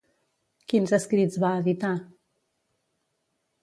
[0.73, 1.95] Quins escrits va editar?